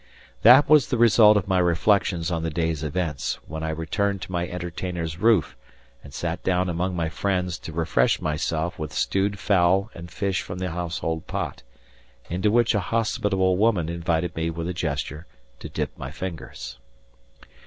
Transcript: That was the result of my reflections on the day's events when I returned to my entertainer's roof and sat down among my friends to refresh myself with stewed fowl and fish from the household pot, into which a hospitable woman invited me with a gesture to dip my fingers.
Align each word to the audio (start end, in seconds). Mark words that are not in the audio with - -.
That 0.41 0.67
was 0.67 0.87
the 0.87 0.97
result 0.97 1.37
of 1.37 1.47
my 1.47 1.59
reflections 1.59 2.31
on 2.31 2.41
the 2.41 2.49
day's 2.49 2.83
events 2.83 3.37
when 3.45 3.61
I 3.61 3.69
returned 3.69 4.23
to 4.23 4.31
my 4.31 4.47
entertainer's 4.47 5.19
roof 5.19 5.55
and 6.03 6.11
sat 6.11 6.41
down 6.43 6.69
among 6.69 6.95
my 6.95 7.07
friends 7.07 7.59
to 7.59 7.71
refresh 7.71 8.19
myself 8.19 8.79
with 8.79 8.93
stewed 8.93 9.37
fowl 9.37 9.91
and 9.93 10.09
fish 10.09 10.41
from 10.41 10.57
the 10.57 10.71
household 10.71 11.27
pot, 11.27 11.61
into 12.31 12.49
which 12.49 12.73
a 12.73 12.79
hospitable 12.79 13.57
woman 13.57 13.89
invited 13.89 14.35
me 14.35 14.49
with 14.49 14.67
a 14.67 14.73
gesture 14.73 15.27
to 15.59 15.69
dip 15.69 15.95
my 15.99 16.09
fingers. 16.09 16.79